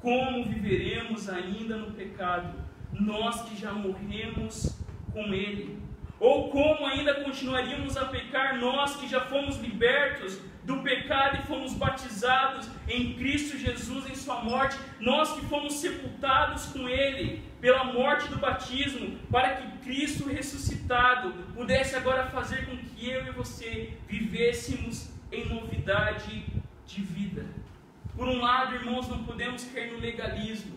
[0.00, 2.54] Como viveremos ainda no pecado,
[2.92, 4.78] nós que já morremos
[5.12, 5.78] com Ele?
[6.20, 11.72] Ou como ainda continuaríamos a pecar, nós que já fomos libertos do pecado e fomos
[11.74, 18.28] batizados em Cristo Jesus em Sua morte, nós que fomos sepultados com Ele pela morte
[18.28, 25.17] do batismo, para que Cristo ressuscitado pudesse agora fazer com que eu e você vivêssemos
[25.30, 26.44] em novidade
[26.86, 27.46] de vida.
[28.16, 30.76] Por um lado, irmãos, não podemos cair no legalismo,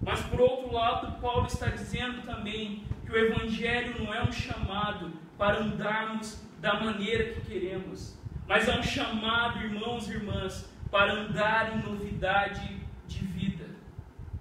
[0.00, 5.12] mas por outro lado, Paulo está dizendo também que o Evangelho não é um chamado
[5.36, 11.76] para andarmos da maneira que queremos, mas é um chamado, irmãos e irmãs, para andar
[11.76, 13.66] em novidade de vida.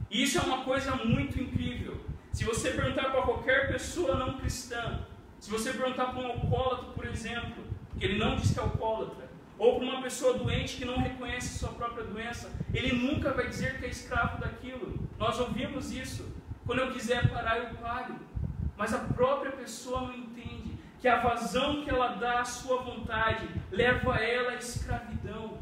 [0.10, 2.04] E isso é uma coisa muito incrível.
[2.32, 5.06] Se você perguntar para qualquer pessoa não cristã,
[5.40, 7.64] se você perguntar para um alcoólatra, por exemplo,
[7.98, 9.29] que ele não diz que é alcoólatra,
[9.60, 13.78] ou para uma pessoa doente que não reconhece sua própria doença, ele nunca vai dizer
[13.78, 14.98] que é escravo daquilo.
[15.20, 16.34] Nós ouvimos isso.
[16.66, 18.16] Quando eu quiser parar, eu paro.
[18.78, 23.50] Mas a própria pessoa não entende que a vazão que ela dá à sua vontade
[23.70, 25.58] leva ela à escravidão.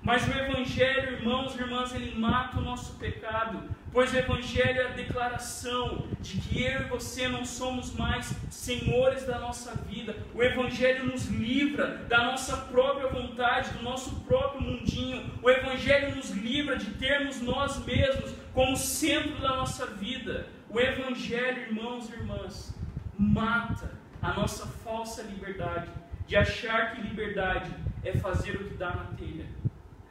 [0.00, 4.86] Mas o Evangelho, irmãos e irmãs, ele mata o nosso pecado, pois o Evangelho é
[4.86, 10.16] a declaração de que eu e você não somos mais senhores da nossa vida.
[10.34, 15.30] O Evangelho nos livra da nossa própria vontade, do nosso próprio mundinho.
[15.42, 20.46] O Evangelho nos livra de termos nós mesmos como centro da nossa vida.
[20.68, 22.74] O Evangelho, irmãos e irmãs,
[23.18, 23.90] mata
[24.22, 25.90] a nossa falsa liberdade
[26.26, 27.74] de achar que liberdade
[28.04, 29.46] é fazer o que dá na telha.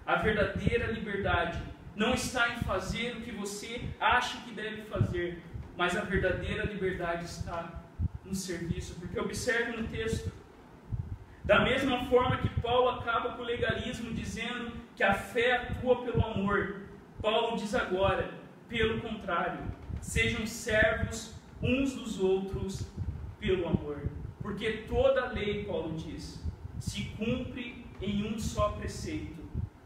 [0.05, 1.61] A verdadeira liberdade
[1.99, 5.43] não está em fazer o que você acha que deve fazer,
[5.75, 7.83] mas a verdadeira liberdade está
[8.23, 8.95] no serviço.
[8.99, 10.31] Porque observe no texto,
[11.43, 16.25] da mesma forma que Paulo acaba com o legalismo dizendo que a fé atua pelo
[16.25, 16.83] amor,
[17.21, 18.33] Paulo diz agora,
[18.69, 19.59] pelo contrário,
[19.99, 22.87] sejam servos uns dos outros
[23.41, 24.09] pelo amor.
[24.41, 26.41] Porque toda a lei, Paulo diz,
[26.79, 29.39] se cumpre em um só preceito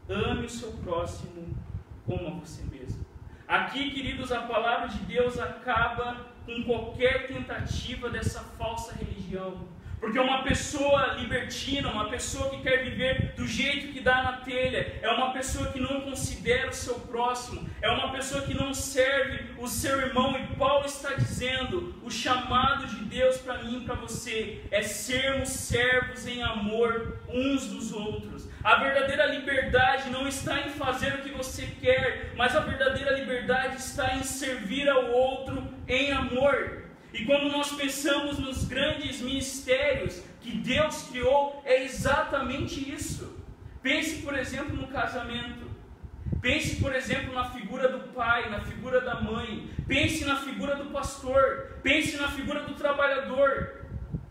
[0.08, 1.56] Ame o seu próximo
[2.04, 3.04] como a você mesmo.
[3.46, 9.68] Aqui, queridos, a palavra de Deus acaba com qualquer tentativa dessa falsa religião
[10.04, 14.98] porque uma pessoa libertina, uma pessoa que quer viver do jeito que dá na telha,
[15.00, 19.54] é uma pessoa que não considera o seu próximo, é uma pessoa que não serve
[19.58, 20.36] o seu irmão.
[20.36, 25.48] E Paulo está dizendo: o chamado de Deus para mim e para você é sermos
[25.48, 28.46] servos em amor uns dos outros.
[28.64, 33.76] A verdadeira liberdade não está em fazer o que você quer, mas a verdadeira liberdade
[33.76, 36.84] está em servir ao outro em amor.
[37.12, 43.38] E quando nós pensamos nos grandes ministérios que Deus criou, é exatamente isso.
[43.82, 45.70] Pense, por exemplo, no casamento.
[46.40, 49.68] Pense, por exemplo, na figura do pai, na figura da mãe.
[49.86, 51.80] Pense na figura do pastor.
[51.82, 53.84] Pense na figura do trabalhador.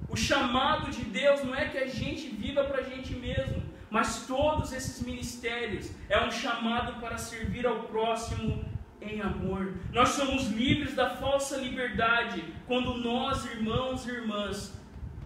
[0.10, 3.62] O chamado de Deus não é que a gente viva para a gente mesmo,
[3.93, 8.65] mas todos esses ministérios é um chamado para servir ao próximo
[8.99, 9.75] em amor.
[9.91, 14.73] Nós somos livres da falsa liberdade quando nós, irmãos e irmãs,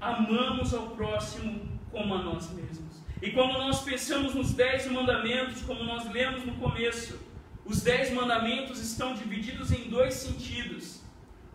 [0.01, 3.01] amamos ao próximo como a nós mesmos.
[3.21, 7.17] E quando nós pensamos nos dez mandamentos, como nós lemos no começo,
[7.63, 11.01] os dez mandamentos estão divididos em dois sentidos.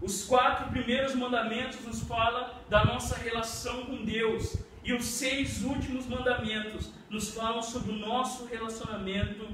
[0.00, 6.06] Os quatro primeiros mandamentos nos falam da nossa relação com Deus, e os seis últimos
[6.06, 9.46] mandamentos nos falam sobre o nosso relacionamento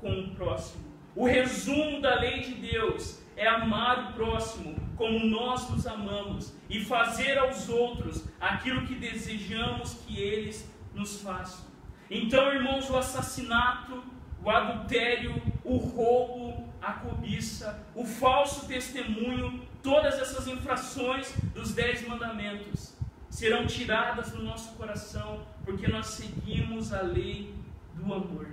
[0.00, 0.84] com o próximo.
[1.16, 6.84] O resumo da lei de Deus é amar o próximo como nós nos amamos e
[6.84, 11.64] fazer aos outros aquilo que desejamos que eles nos façam.
[12.08, 14.04] Então, irmãos, o assassinato,
[14.44, 22.94] o adultério, o roubo, a cobiça, o falso testemunho, todas essas infrações dos dez mandamentos
[23.28, 27.54] serão tiradas do nosso coração, porque nós seguimos a lei
[27.94, 28.46] do amor.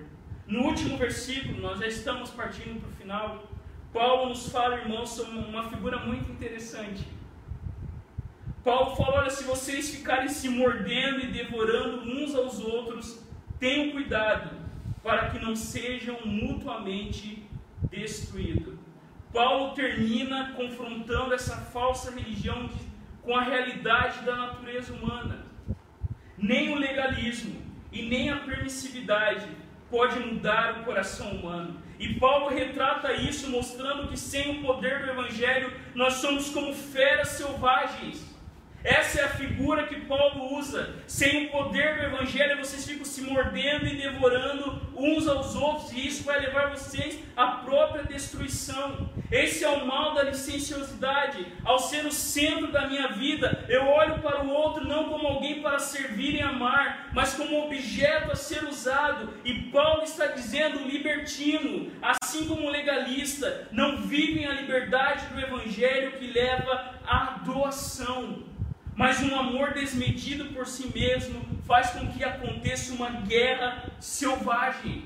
[0.47, 3.47] No último versículo, nós já estamos partindo para o final.
[3.91, 7.05] Paulo nos fala, irmãos, sobre uma figura muito interessante.
[8.63, 13.23] Paulo fala: olha, se vocês ficarem se mordendo e devorando uns aos outros,
[13.59, 14.55] tenham cuidado
[15.01, 17.47] para que não sejam mutuamente
[17.89, 18.75] destruídos.
[19.33, 22.69] Paulo termina confrontando essa falsa religião
[23.21, 25.46] com a realidade da natureza humana.
[26.37, 27.61] Nem o legalismo
[27.91, 29.47] e nem a permissividade
[29.89, 31.81] pode mudar o coração humano.
[31.99, 37.29] E Paulo retrata isso mostrando que sem o poder do evangelho nós somos como feras
[37.29, 38.26] selvagens
[38.83, 40.95] essa é a figura que Paulo usa.
[41.07, 46.07] Sem o poder do Evangelho, vocês ficam se mordendo e devorando uns aos outros, e
[46.07, 49.09] isso vai levar vocês à própria destruição.
[49.31, 51.45] Esse é o mal da licenciosidade.
[51.65, 55.61] Ao ser o centro da minha vida, eu olho para o outro não como alguém
[55.61, 59.33] para servir e amar, mas como objeto a ser usado.
[59.43, 66.27] E Paulo está dizendo: libertino, assim como legalista, não vivem a liberdade do Evangelho que
[66.27, 68.56] leva à doação
[68.97, 75.05] mas um amor desmedido por si mesmo faz com que aconteça uma guerra selvagem.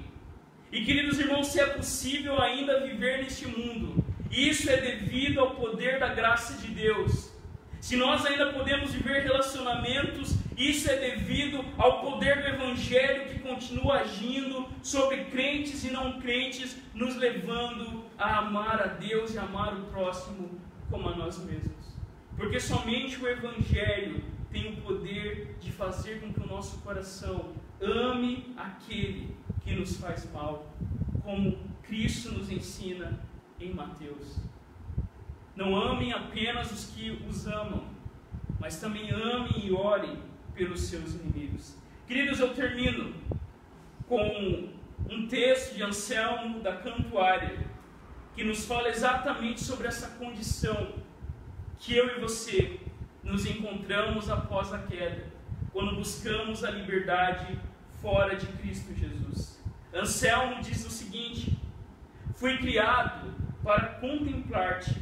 [0.72, 6.00] E queridos irmãos, se é possível ainda viver neste mundo, isso é devido ao poder
[6.00, 7.34] da graça de Deus.
[7.82, 13.96] Se nós ainda podemos viver relacionamentos, isso é devido ao poder do Evangelho que continua
[13.98, 19.86] agindo sobre crentes e não crentes, nos levando a amar a Deus e amar o
[19.88, 21.91] próximo como a nós mesmos.
[22.42, 28.52] Porque somente o Evangelho tem o poder de fazer com que o nosso coração ame
[28.58, 30.76] aquele que nos faz mal,
[31.24, 33.20] como Cristo nos ensina
[33.60, 34.40] em Mateus.
[35.56, 37.86] Não amem apenas os que os amam,
[38.60, 40.18] mas também amem e orem
[40.56, 41.78] pelos seus inimigos.
[42.08, 43.14] Queridos, eu termino
[44.08, 44.68] com
[45.08, 47.68] um texto de Anselmo da Cantuária,
[48.34, 51.01] que nos fala exatamente sobre essa condição
[51.82, 52.80] que eu e você
[53.24, 55.26] nos encontramos após a queda,
[55.74, 57.60] quando buscamos a liberdade
[58.02, 59.60] fora de Cristo Jesus.
[59.94, 61.58] Anselmo diz o seguinte:
[62.36, 64.96] Fui criado para contemplar-te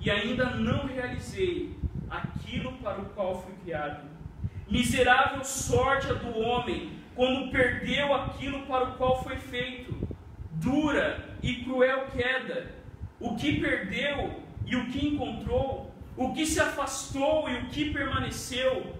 [0.00, 1.76] e ainda não realizei
[2.10, 4.08] aquilo para o qual fui criado.
[4.68, 9.96] Miserável sorte a do homem quando perdeu aquilo para o qual foi feito.
[10.52, 12.72] Dura e cruel queda.
[13.20, 15.87] O que perdeu e o que encontrou
[16.18, 18.92] o que se afastou e o que permaneceu,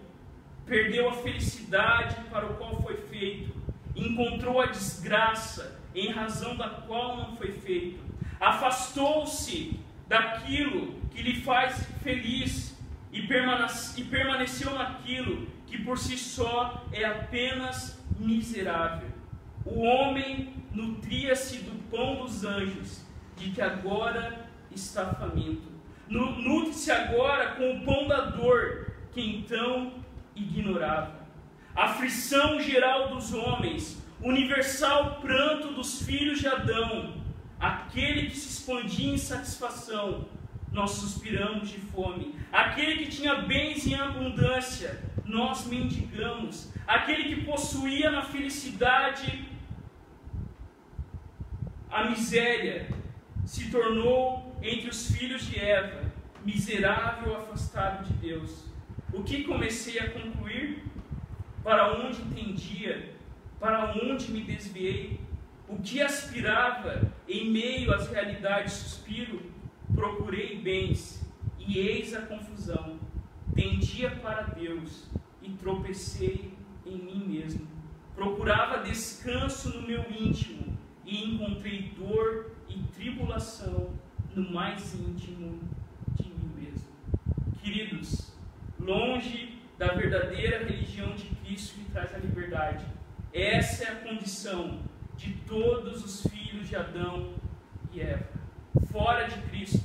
[0.64, 3.52] perdeu a felicidade para o qual foi feito,
[3.96, 7.98] encontrou a desgraça em razão da qual não foi feito,
[8.38, 12.78] afastou-se daquilo que lhe faz feliz
[13.12, 19.08] e, e permaneceu naquilo que por si só é apenas miserável.
[19.64, 23.04] O homem nutria-se do pão dos anjos,
[23.36, 25.77] de que agora está faminto
[26.08, 29.92] nutre-se agora com o pão da dor, que então
[30.34, 31.18] ignorava.
[31.74, 37.14] Aflição geral dos homens, universal pranto dos filhos de Adão,
[37.60, 40.26] aquele que se expandia em satisfação,
[40.72, 42.34] nós suspiramos de fome.
[42.52, 46.72] Aquele que tinha bens em abundância, nós mendigamos.
[46.86, 49.46] Aquele que possuía na felicidade
[51.90, 52.88] a miséria,
[53.44, 56.12] se tornou entre os filhos de Eva,
[56.44, 58.64] miserável afastado de Deus.
[59.12, 60.84] O que comecei a concluir?
[61.62, 63.14] Para onde tendia?
[63.60, 65.20] Para onde me desviei?
[65.68, 69.42] O que aspirava em meio às realidades suspiro?
[69.94, 71.26] Procurei bens
[71.58, 72.98] e eis a confusão.
[73.54, 75.08] Tendia para Deus
[75.42, 76.54] e tropecei
[76.86, 77.66] em mim mesmo.
[78.14, 83.92] Procurava descanso no meu íntimo e encontrei dor e tribulação
[84.38, 85.58] no mais íntimo
[86.14, 86.88] de mim mesmo.
[87.60, 88.32] Queridos,
[88.78, 92.84] longe da verdadeira religião de Cristo que traz a liberdade,
[93.32, 94.80] essa é a condição
[95.16, 97.34] de todos os filhos de Adão
[97.92, 98.28] e Eva.
[98.92, 99.84] Fora de Cristo,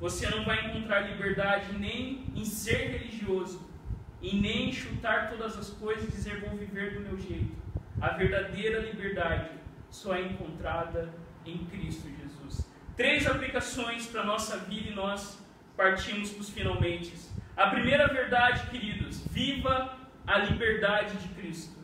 [0.00, 3.70] você não vai encontrar liberdade nem em ser religioso,
[4.20, 7.52] e nem em chutar todas as coisas e dizer vou viver do meu jeito.
[8.00, 9.50] A verdadeira liberdade
[9.90, 11.12] só é encontrada
[11.44, 12.71] em Cristo Jesus.
[12.96, 15.42] Três aplicações para a nossa vida e nós
[15.76, 17.12] partimos para os finalmente.
[17.56, 21.76] A primeira verdade, queridos, viva a liberdade de Cristo.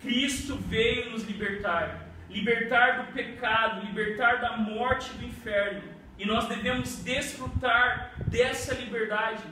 [0.00, 5.82] Cristo veio nos libertar, libertar do pecado, libertar da morte e do inferno.
[6.18, 9.42] E nós devemos desfrutar dessa liberdade.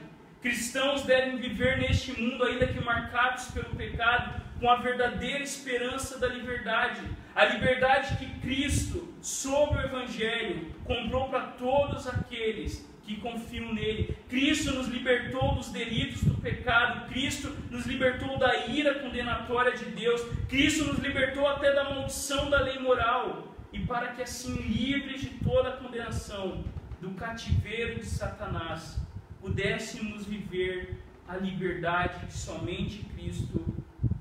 [0.41, 6.27] Cristãos devem viver neste mundo, ainda que marcados pelo pecado, com a verdadeira esperança da
[6.27, 7.01] liberdade.
[7.35, 14.15] A liberdade que Cristo, sob o Evangelho, comprou para todos aqueles que confiam nele.
[14.29, 20.21] Cristo nos libertou dos delitos do pecado, Cristo nos libertou da ira condenatória de Deus,
[20.47, 23.47] Cristo nos libertou até da maldição da lei moral.
[23.73, 26.63] E para que assim, livres de toda a condenação,
[27.01, 28.97] do cativeiro de Satanás,
[29.41, 33.65] pudéssemos viver a liberdade que somente Cristo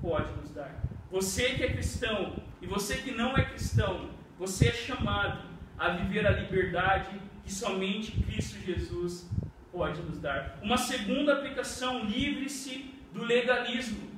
[0.00, 0.82] pode nos dar.
[1.10, 4.08] Você que é cristão e você que não é cristão,
[4.38, 5.42] você é chamado
[5.76, 9.28] a viver a liberdade que somente Cristo Jesus
[9.72, 10.58] pode nos dar.
[10.62, 14.10] Uma segunda aplicação, livre-se do legalismo.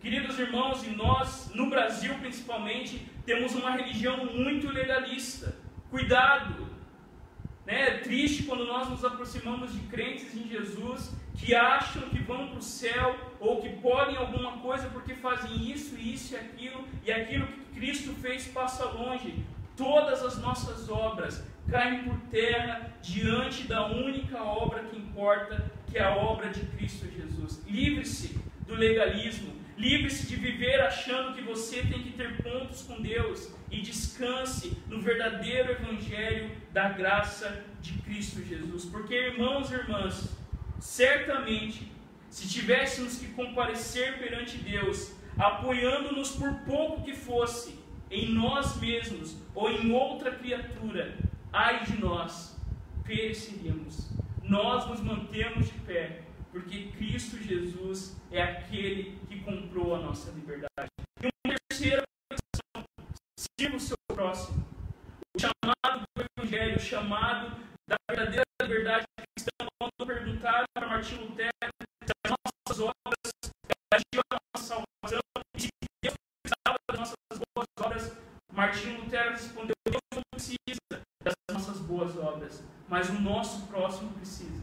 [0.00, 5.56] Queridos irmãos, e nós, no Brasil principalmente, temos uma religião muito legalista.
[5.90, 6.66] Cuidado!
[7.66, 7.88] Né?
[7.88, 12.58] É triste quando nós nos aproximamos de crentes em Jesus que acham que vão para
[12.58, 17.46] o céu ou que podem alguma coisa porque fazem isso, isso e aquilo, e aquilo
[17.46, 19.44] que Cristo fez passa longe.
[19.76, 26.02] Todas as nossas obras caem por terra diante da única obra que importa, que é
[26.02, 27.62] a obra de Cristo Jesus.
[27.66, 33.52] Livre-se do legalismo, livre-se de viver achando que você tem que ter pontos com Deus
[33.70, 38.84] e descanse no verdadeiro evangelho da graça de Cristo Jesus.
[38.86, 40.34] Porque, irmãos e irmãs,
[40.78, 41.92] certamente,
[42.34, 47.78] se tivéssemos que comparecer perante Deus, apoiando-nos por pouco que fosse,
[48.10, 51.16] em nós mesmos ou em outra criatura,
[51.52, 52.58] ai de nós,
[53.04, 54.10] pereceríamos.
[54.42, 60.90] Nós nos mantemos de pé, porque Cristo Jesus é aquele que comprou a nossa liberdade.
[61.22, 62.84] E uma terceira questão,
[63.38, 64.66] sirva o seu próximo.
[65.36, 67.56] O chamado do Evangelho, o chamado
[67.94, 71.50] da verdadeira liberdade cristã, quando perguntaram para Martim Lutero
[72.04, 73.32] se as nossas obras
[73.90, 75.20] garantiam a nossa salvação,
[75.56, 75.68] e se
[76.02, 77.16] Deus precisava das nossas
[77.54, 78.18] boas obras,
[78.52, 84.62] Martim Lutero respondeu: Deus não precisa das nossas boas obras, mas o nosso próximo precisa.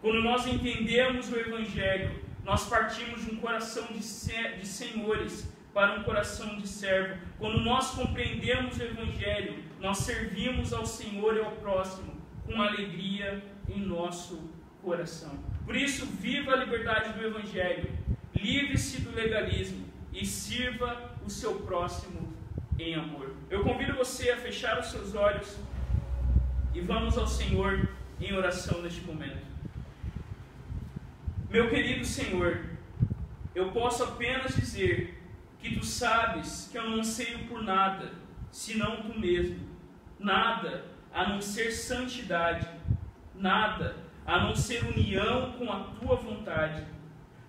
[0.00, 6.04] Quando nós entendemos o Evangelho, nós partimos de um coração de, de senhores para um
[6.04, 7.18] coração de servo.
[7.38, 12.13] Quando nós compreendemos o Evangelho, nós servimos ao Senhor e ao próximo
[12.44, 14.50] com alegria em nosso
[14.82, 15.38] coração.
[15.64, 17.90] Por isso, viva a liberdade do Evangelho,
[18.34, 22.32] livre-se do legalismo e sirva o seu próximo
[22.78, 23.34] em amor.
[23.50, 25.56] Eu convido você a fechar os seus olhos
[26.74, 27.88] e vamos ao Senhor
[28.20, 29.42] em oração neste momento.
[31.48, 32.64] Meu querido Senhor,
[33.54, 35.20] eu posso apenas dizer
[35.60, 38.12] que tu sabes que eu não anseio por nada,
[38.50, 39.60] senão tu mesmo,
[40.18, 42.68] nada a não ser santidade,
[43.36, 43.96] nada
[44.26, 46.84] a não ser união com a tua vontade.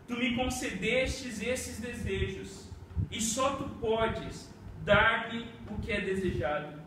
[0.07, 2.69] Tu me concedestes esses desejos,
[3.09, 4.53] e só tu podes
[4.83, 6.79] dar-me o que é desejado.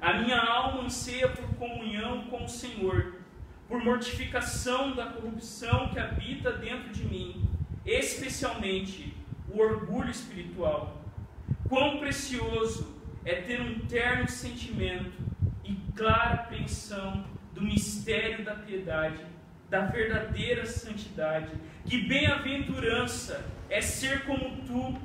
[0.00, 3.14] A minha alma anseia por comunhão com o Senhor,
[3.68, 7.48] por mortificação da corrupção que habita dentro de mim,
[7.86, 9.14] especialmente
[9.48, 11.00] o orgulho espiritual.
[11.68, 15.28] Quão precioso é ter um terno sentimento
[15.98, 19.20] clara apreensão do mistério da piedade,
[19.68, 21.52] da verdadeira santidade.
[21.84, 24.96] Que bem-aventurança é ser como tu,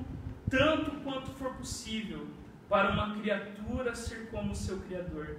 [0.49, 2.27] tanto quanto for possível,
[2.69, 5.37] para uma criatura ser como seu Criador.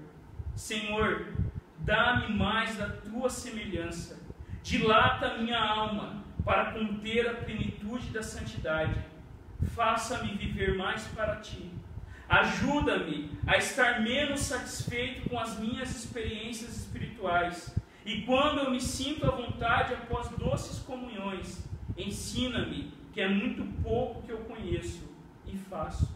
[0.57, 1.33] Senhor,
[1.79, 4.21] dá-me mais da tua semelhança,
[4.63, 8.95] dilata minha alma para conter a plenitude da santidade,
[9.75, 11.74] faça-me viver mais para ti.
[12.35, 17.73] Ajuda-me a estar menos satisfeito com as minhas experiências espirituais.
[18.05, 21.65] E quando eu me sinto à vontade após doces comunhões,
[21.97, 25.09] ensina-me que é muito pouco que eu conheço
[25.47, 26.13] e faço.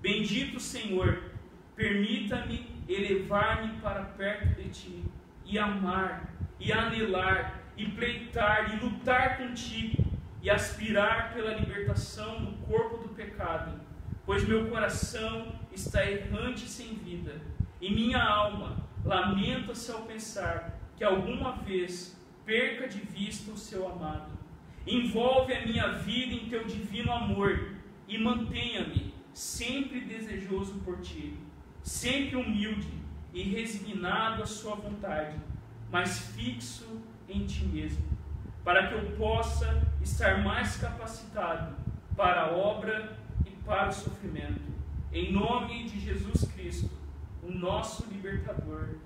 [0.00, 1.30] Bendito Senhor,
[1.76, 5.04] permita-me elevar-me para perto de ti
[5.46, 10.02] e amar e anelar e pleitar e lutar contigo
[10.42, 13.80] e aspirar pela libertação do corpo do pecado,
[14.24, 17.40] pois meu coração está errante sem vida
[17.80, 24.30] e minha alma lamenta-se ao pensar que alguma vez perca de vista o seu amado.
[24.86, 27.72] Envolve a minha vida em teu divino amor
[28.06, 31.36] e mantenha-me sempre desejoso por ti,
[31.82, 32.88] sempre humilde
[33.32, 35.36] e resignado à sua vontade,
[35.90, 38.04] mas fixo em ti mesmo,
[38.62, 41.74] para que eu possa estar mais capacitado
[42.16, 43.21] para a obra e
[43.64, 44.60] para o sofrimento.
[45.12, 46.90] Em nome de Jesus Cristo,
[47.42, 48.96] o nosso libertador.